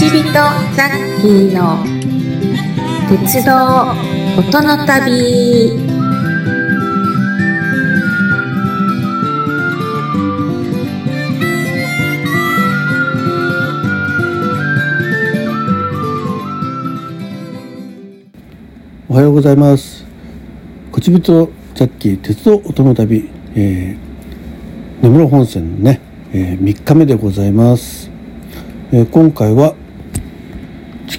[0.00, 0.48] ちびとザ
[0.84, 1.84] ッキーの
[3.22, 3.52] 鉄道
[4.38, 5.72] 音の旅
[19.06, 20.06] おはようございます。
[20.90, 26.00] こちびとザッキー鉄道音の旅、えー、根室本線のね、
[26.32, 28.10] えー、3日目でございます。
[28.92, 29.74] えー今回は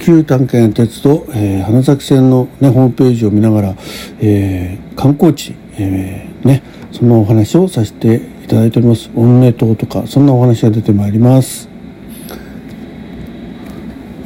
[0.00, 3.74] 地球探検鉄道、えー花咲線の、ね、ホームページを見ながら、
[4.18, 9.10] えー観光地、えーね、そのお話をさせていただいております。
[9.14, 11.68] オネ島とか、そんなお話が出てまいります。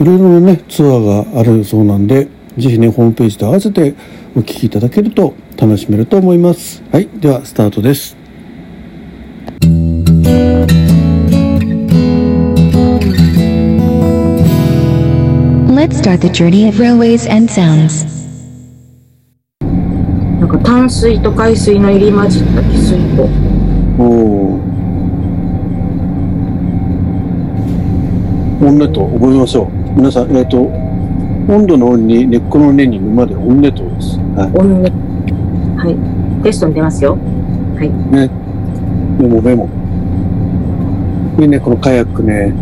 [0.00, 3.94] いろいろなね、ツアーがあるそうなんで、ぜひね、ホームページと合わせて
[4.36, 6.84] お聞きいただけると楽しめると思います。
[6.92, 8.23] はい、ではスタートです。
[16.14, 18.06] Start the journey of railways and sounds.
[20.38, 23.28] なんか淡水と海水の入り混じった汽水湖。
[23.98, 24.60] おお。
[28.64, 29.68] オンネット覚えましょう。
[29.96, 30.62] 皆さん、えっ、と、
[31.48, 34.16] 温度の温に根っこの根に沼でオンネットです。
[34.36, 34.92] は温熱。
[35.84, 36.44] はい。
[36.44, 37.18] テストに出ますよ。
[37.74, 37.88] はい。
[37.88, 37.90] い。
[37.90, 38.30] ね。
[39.18, 39.68] メモメモ。
[41.40, 42.54] いいね、このカヤックね。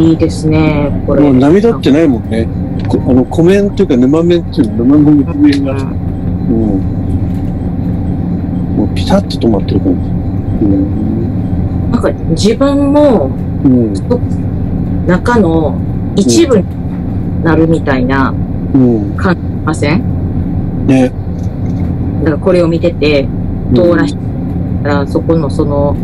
[0.00, 0.90] いいですね。
[1.06, 1.20] これ。
[1.22, 2.48] もう波立ってないもんね。
[2.88, 5.72] こあの、湖面っていうか沼面っていうの、沼の湖面が。
[5.74, 6.56] うん。
[8.76, 9.94] もうピタッと止まってる感
[10.60, 10.64] じ。
[10.64, 11.90] うん。
[11.92, 13.30] なんか自分も
[13.64, 13.92] うん。
[15.06, 15.78] 中の
[16.16, 16.64] 一部に
[17.44, 18.32] なるみたいな
[18.74, 19.14] うん。
[19.16, 20.86] 感じません？
[20.86, 21.12] ね。
[22.20, 23.28] だからこれを見てて、
[23.74, 24.16] 通らし
[24.82, 25.94] たら、そこのその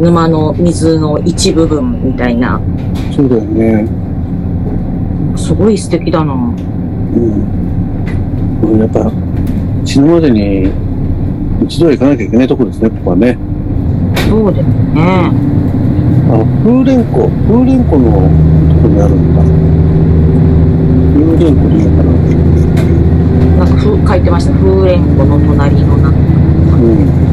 [0.00, 2.60] 沼の水の一部分みたいな。
[3.14, 3.86] そうだよね。
[5.36, 6.32] すごい素敵だな。
[6.32, 6.52] うん。
[8.62, 9.12] うんやっぱ、
[9.84, 10.70] 死ぬまでに
[11.64, 13.36] 一度は行かなきゃいけないとこですね、ここはね。
[14.28, 15.30] そうですね。
[16.30, 18.04] あ、風蓮湖、風蓮湖の
[18.72, 19.42] とこにあるんだ。
[21.12, 22.12] 風蓮湖でいいのかな。
[23.58, 24.52] なんかふ書いてました。
[24.54, 26.08] 風蓮湖の隣の中。
[26.08, 27.32] うん。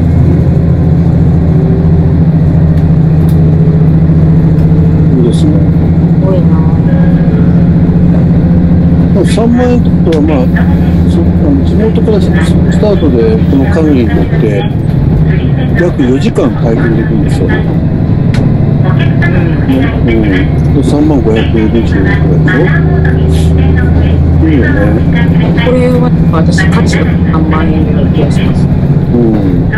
[5.18, 5.52] いいですね。
[5.52, 6.60] すごいな。
[9.22, 10.46] 3万円とは、まあ、
[11.10, 14.64] そあの地元からススタートでこのカヌーに乗って、
[15.80, 17.48] 約4時間体験できるんですよ。
[17.48, 17.54] ね
[20.06, 20.22] うん。
[20.74, 21.98] で3万500円くらいでしょ？
[24.48, 24.74] いいよね。
[25.64, 28.64] これは私価値が3万円の気がします。
[28.64, 29.70] うん。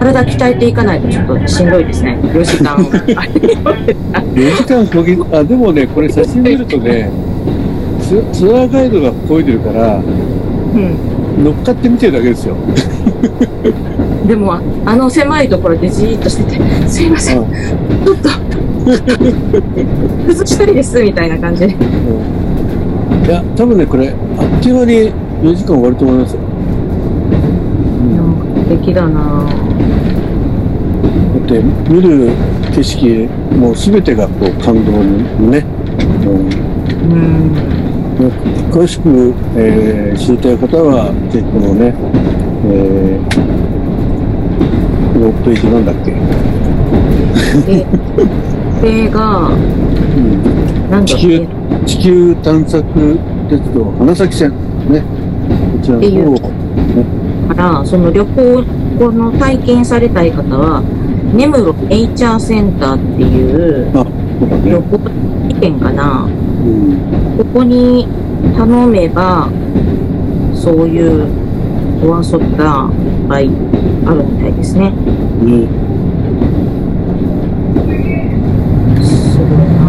[0.00, 2.18] 体鍛えていかないとちょっとしんどいですね。
[2.32, 2.76] 4時間。
[4.34, 7.10] 4時間こぎ、あ、でもね、これ写真見るとね、
[8.10, 11.44] ツツアーガイドが漕いでるから、うん。
[11.44, 12.56] 乗っかって見てるだけですよ。
[14.26, 17.44] でも、ああの狭いところでじーっとしてて、すいません、ちょ
[18.12, 18.28] っと、
[20.26, 21.68] 崩したいです、みたいな感じで。
[21.68, 24.16] いや、多分ね、これ、あっ
[24.60, 24.92] という間に
[25.42, 26.40] 4時間終わると思いますよ。
[28.70, 29.54] 素敵だなだ
[31.38, 32.30] って見る
[32.74, 35.64] 景色もう全てがこう感動にね、
[36.24, 36.70] うん。
[37.12, 37.79] うん、
[38.70, 41.94] 詳しく、えー知りたい方はぜひこのね、
[42.66, 43.24] えー、
[45.14, 46.10] このページなんだっけ、
[47.66, 47.84] で、
[48.80, 51.48] これが、うん、地球け、
[51.86, 54.50] 地球探索鉄道花咲線
[54.88, 55.00] ね。
[55.00, 56.38] こちらの方を
[57.54, 58.64] から、その旅行
[58.98, 60.82] この体験されたい方は、
[61.34, 66.28] 根室ネイチャーセンターっていうあそうだね、旅行体験かな。
[66.62, 68.06] うん、ここに
[68.56, 69.48] 頼めば、
[70.54, 71.26] そういう
[72.02, 73.50] お遊びがいっぱい
[74.06, 74.90] あるみたいですね。
[74.90, 74.94] ね
[79.02, 79.84] すごいな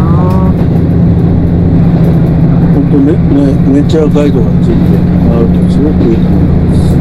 [2.74, 4.74] 本当ねねネイチャーガイドがついて
[5.30, 6.96] あるとすごくいいと思います。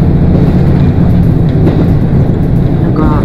[2.82, 3.22] なんか、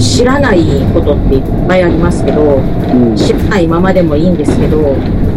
[0.00, 0.58] 知らない
[0.92, 5.33] ことっていっぱいありますけど、うん知らないままでもいいんですけど、うん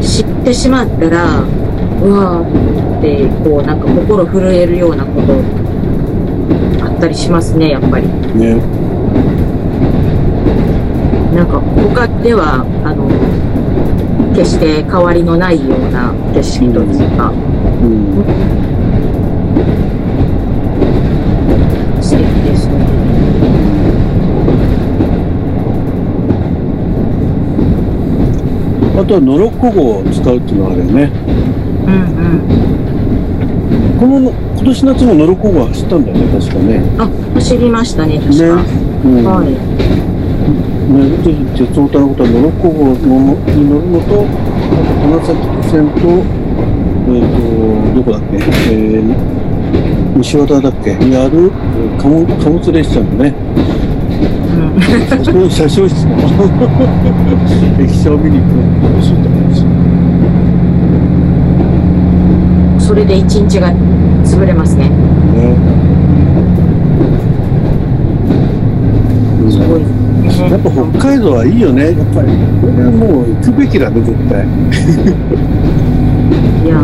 [0.00, 5.34] 知ってしまったら、うわーって、こう、なんか心震えるようなこと
[6.84, 8.06] あったりしますね、やっぱり。
[8.08, 8.54] ね
[11.34, 13.08] なんか、他では、あの、
[14.34, 18.76] 決して変わりのないような景色というか、うん
[22.02, 22.86] 素敵ですね。
[28.95, 31.10] あとはノロッコ号を使うっていうのがあるよね
[31.86, 34.00] うんうん。
[34.00, 38.44] この今年夏もノロッコ号走ったんだよね確かねあ、走りましたね、確か。
[38.56, 38.62] ね、
[39.04, 39.46] うんはい。
[40.86, 44.24] ね、ぜひ鉄オタのことはノロッコ号のに乗るのと
[45.02, 45.34] 花咲
[45.70, 46.24] 線と
[47.08, 48.36] えっ、とどこだっけ、
[48.72, 49.02] えー
[50.16, 50.94] 西和田だっけ？
[50.94, 53.65] にあるえー貨物貨物列車のねうん。
[55.04, 56.16] 車掌車掌室の
[57.82, 58.54] 駅舎を見に行く。
[58.54, 59.68] のも楽しいと思うんですよ
[62.88, 63.72] それで一日が
[64.24, 64.88] 潰れますね。
[64.88, 65.56] ね。
[69.50, 69.80] すごい。
[69.80, 71.86] ねやっぱ北海道はいいよね。
[71.86, 72.28] やっぱり。
[72.60, 74.46] これはもう行くべきだね絶対。
[76.64, 76.78] いや、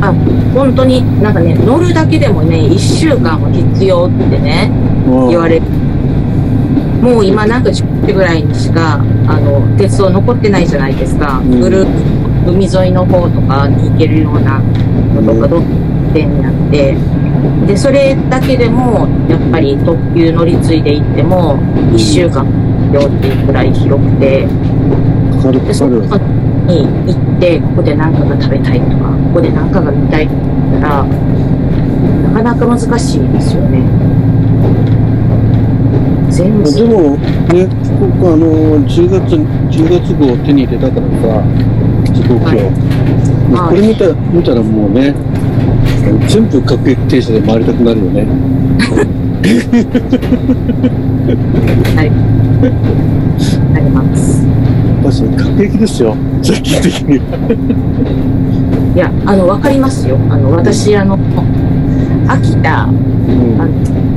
[0.00, 0.12] あ、
[0.54, 4.70] 本当になんかね、乗るだけでもね、一週間は必要ってね、
[5.28, 5.66] 言われる。
[7.02, 11.38] もう今なんか10分ぐらいにしか、あの、鉄道残ってないじゃないですか。
[11.38, 11.60] うん。
[11.60, 11.86] ぐる
[12.46, 15.62] 海沿いの方とかに行けるようなのとか、どっ
[16.12, 16.96] 点になって、
[17.66, 21.58] で、それだけでも、やっぱり特急乗り継いで行っても、
[21.92, 22.44] 1週間
[22.92, 24.46] 必要っていうくらい広くて、
[25.36, 25.60] かかる
[26.66, 34.07] に行って、ここで何かが食べたいとか、ここで何かが見たいって言ったら、なかなか難しいですよね。
[36.38, 36.86] 全で部。
[36.86, 37.66] もね、
[38.22, 41.42] あの10月10月号手に入れたからさ、
[42.12, 42.66] 時刻表、はい
[43.48, 45.14] これ見た見たらもうね、
[46.28, 48.26] 全部各駅停車で回りたくなるよね。
[51.96, 52.10] はい。
[53.74, 54.42] あります。
[55.02, 57.24] まあそれ各駅ですよ、最近的には。
[58.94, 60.18] いや、あの、わかりますよ。
[60.30, 61.18] あの、私、あの、
[62.28, 63.64] 秋田、あうんの、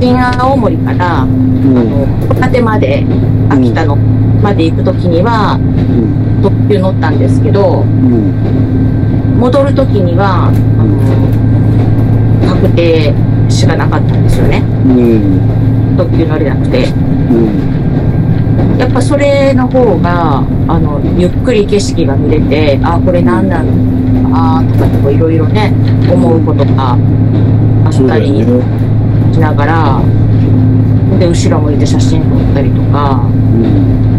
[0.02, 1.74] 新青森から、あうん。
[1.74, 3.06] の、ホタテまで、
[3.48, 3.94] 秋田の、
[4.42, 6.42] まで行くときには、うん。
[6.42, 9.38] 特急乗ったんですけど、うん。
[9.38, 10.52] 戻るときには、あ
[12.42, 13.14] の、確定
[13.48, 14.64] しかなかったんですよね。
[14.86, 15.96] うん。
[15.96, 16.88] 特急乗れなくて。
[16.88, 18.78] うん。
[18.78, 23.66] やっぱそれの方が、あの、ゆっくり景色が見れて、あ、これ何なん
[24.32, 25.72] だ、あーとかいろいろね、
[26.12, 26.98] 思うことが
[27.84, 28.91] あったりね。
[29.32, 30.00] しながら、
[31.18, 34.12] で、後ろ向いて写真撮ったりとか、うん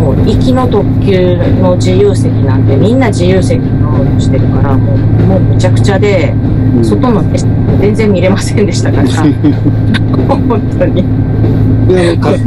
[0.00, 4.96] もう行きの特急の自由席なんてみんな自由席乗ろうとしてるから、もう、
[5.26, 7.22] もうむちゃくちゃで、うん外の
[7.80, 9.08] 全然見れませんでしたから、
[10.28, 11.04] 本当に。
[11.88, 12.38] であの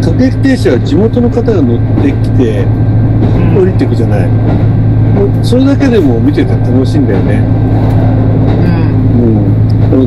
[0.00, 2.64] 各駅停車は地元の方が乗ってきて
[3.56, 4.28] 降りていくじゃない。
[4.28, 7.42] もうそれだけでも見てて楽しいんだよね。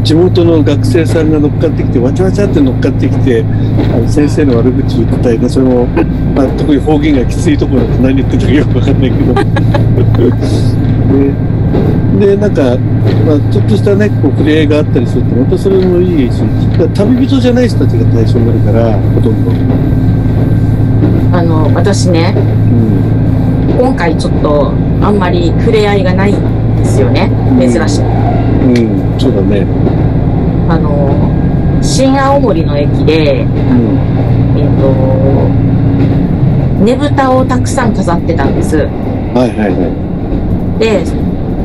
[0.03, 3.43] 地元の学生さんが乗っかってきてわちゃわちゃって乗っかってきて
[3.93, 5.49] あの先生の悪口言ったりね。
[5.49, 5.85] それも、
[6.35, 9.33] まあ、特に方言がきついところだと何言ってるかよくわかんないけど。
[12.19, 12.77] ででなんか、
[13.25, 16.43] まあ、ちょっとしたねこう触れ合いがあったりするとまたそれもいいし
[16.93, 19.51] 旅人じゃない人たちが対象になるからほとんど、
[21.33, 22.39] あの、私ね、う
[23.73, 23.77] ん。
[23.79, 27.31] 今回ちょっとあんまり触れ合いがないんですよね。
[27.57, 28.01] 珍しい。
[28.01, 28.05] う
[29.10, 29.67] ん、そうだね、
[30.67, 31.29] あの、
[31.79, 33.99] 新青森の駅で、うん。
[34.57, 34.91] えっ、と、
[36.83, 38.77] ねぶたをたくさん飾ってたんです。
[38.77, 40.79] はいはいはい。
[40.79, 41.05] で、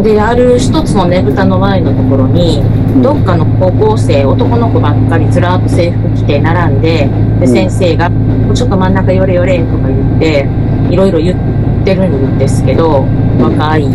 [0.02, 2.62] で、ある一つのねぶたの前のところに、
[3.02, 7.08] どっかの高校生、男の子ばっかりずらーっと制服着て並んで、
[7.40, 7.48] で、うん。
[7.48, 8.10] 先生が、
[8.52, 10.46] ちょっと真ん中寄れ寄れとか言って、
[10.90, 13.06] いろいろ言ってるんですけど、
[13.40, 13.86] 若い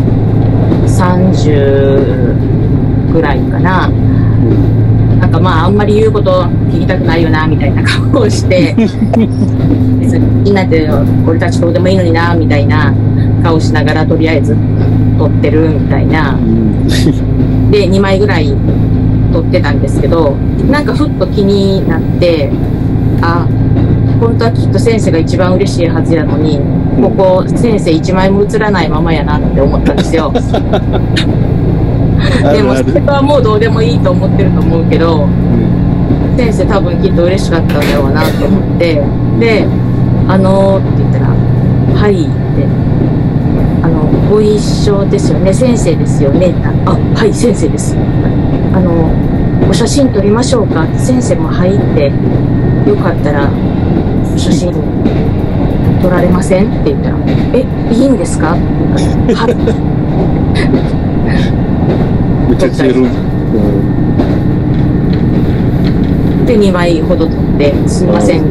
[0.87, 2.50] 30
[3.11, 3.89] ぐらいかな。
[5.19, 8.75] なんかまああんまり言うこと聞きたくないよな、みたいな顔をして、
[9.99, 10.89] 別にみんなって
[11.27, 12.93] 俺たちどうでもいいのにな、みたいな
[13.43, 14.55] 顔しながらとりあえず
[15.17, 16.35] 撮ってるみたいな。
[16.35, 17.31] うん
[17.71, 18.53] で、2枚ぐらい
[19.31, 20.35] 撮ってたんですけど、
[20.69, 22.51] なんかふっと気になって、
[23.21, 23.47] あ、
[24.19, 26.59] 本当はきっと先生が一番嬉しいはずやのに、
[27.01, 30.33] ここ先生1枚も映らないままやなって思ったんですよ。
[32.43, 32.79] でもある。
[32.79, 35.27] あるそれはもうどうでもいいと思ってると思うけど、
[36.37, 39.01] 先生多分きっと嬉しかったんだろうなと思って、
[39.39, 39.65] で、
[40.27, 42.65] あのーって言ったら、はいって、
[43.83, 46.53] あの、ご一緒ですよね、先生ですよね、
[46.85, 47.95] あ、はい、先生です。
[48.73, 49.11] あの、
[49.69, 50.87] お写真撮りましょうか。
[50.97, 52.11] 先生も入って、
[52.87, 53.49] よかったら、
[54.33, 54.73] お写真
[56.01, 56.81] 撮られません？
[56.81, 57.17] って言ったら、
[57.53, 58.53] え、いいんですか？
[58.53, 58.61] って
[59.27, 60.00] 言うからはい。
[66.45, 68.45] で、2枚ほど取って、すみません、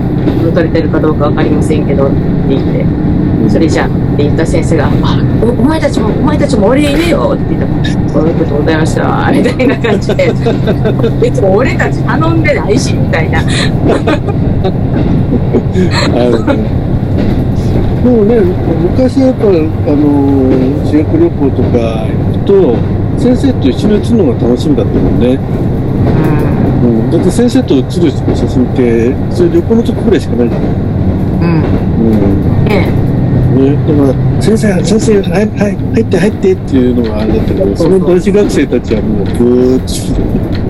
[0.54, 2.16] 撮れてるかどうかわかりませんけど、って
[2.48, 7.66] 言って、それじゃあ、って言った先生が「あおお前たちもお前たちも俺いるよ」って言った。
[7.66, 10.24] ら「そういうことございました」みたいな感じで
[11.26, 13.42] 「いつも俺たち頼んでないし」みたいな。
[18.02, 18.36] でもね、
[18.82, 19.60] 昔やっぱ、あの
[20.86, 22.76] 修学旅行とか行くと、
[23.20, 25.38] 先生と一緒に写るのが楽しみだったもんね。
[26.82, 30.70] うん、だって先生と写る写真って、そういう旅行の時くらいしかないじゃない。
[30.70, 31.60] うん。
[31.60, 32.12] うん。
[32.12, 32.64] うん。
[32.64, 33.00] ね。
[33.50, 40.20] ね、だから、先生、先生、はい、はい、入って、入ってっていうのがあれだったけど、その男子学生たちはもう、ぐーっとして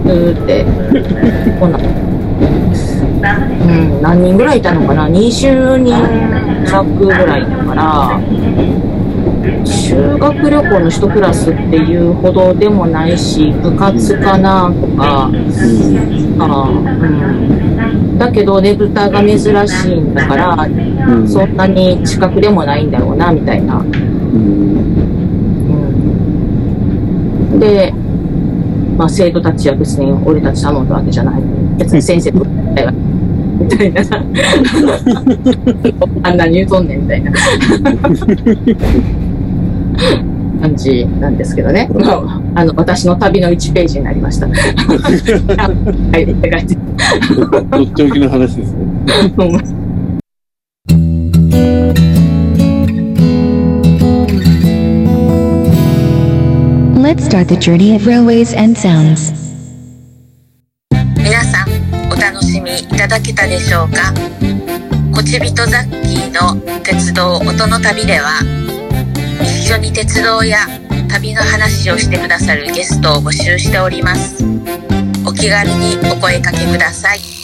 [0.07, 0.64] えーって。
[1.61, 1.78] こんな。
[1.78, 1.83] う
[3.99, 4.02] ん。
[4.02, 5.95] 何人ぐらいいたのかな？20人
[6.66, 8.21] 弱ぐらいだから
[9.64, 16.42] 修学旅行の一クラスっていうほどでもないし部活かなとかうん。
[16.42, 16.73] あう
[18.14, 19.49] ん、だけどねぶたが珍し
[19.92, 20.68] いんだからう
[21.23, 21.28] ん。
[21.28, 23.87] そんなに近くでもないんだろうなみたいな、うん。
[27.52, 27.92] うん、で、
[28.97, 31.42] まあ、生徒たちは別に俺たち頼んだわけじゃない。
[31.78, 34.02] 別に先生とみたいなみたいな。
[36.23, 37.32] あんなに言うとんねんみたいな
[40.61, 44.54] 感じなんですけどね、まあ、あの私の旅の1ページになりましたは
[46.19, 48.87] いって書いてとっておきの話ですね。
[57.02, 59.33] Let's start the journey of railways and sounds.
[61.16, 61.69] 皆さん
[62.12, 64.12] お楽しみいただけたでしょうか？
[65.12, 68.79] こちびとザッキーの鉄道音の旅では一
[69.70, 70.66] 緒に鉄道や
[71.08, 74.44] 旅の話をしてくださるゲストを募集しております。
[75.24, 77.39] お気軽にお声かけください。